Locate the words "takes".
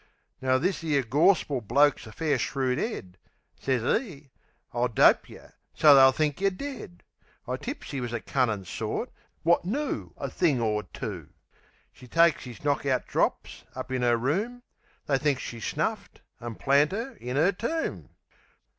12.07-12.47